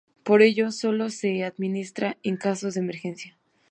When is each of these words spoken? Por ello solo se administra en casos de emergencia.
Por 0.23 0.41
ello 0.41 0.71
solo 0.71 1.11
se 1.11 1.43
administra 1.43 2.17
en 2.23 2.35
casos 2.35 2.73
de 2.73 2.79
emergencia. 2.79 3.37